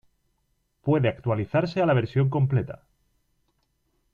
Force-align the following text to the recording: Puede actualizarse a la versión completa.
Puede 0.81 1.09
actualizarse 1.09 1.79
a 1.79 1.85
la 1.85 1.93
versión 1.93 2.27
completa. 2.31 2.87